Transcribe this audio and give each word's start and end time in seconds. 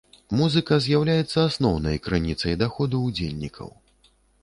Музыка 0.37 0.73
з'яўляецца 0.85 1.37
асноўнай 1.51 2.01
крыніцай 2.09 2.59
даходу 2.65 3.05
ўдзельнікаў. 3.07 3.69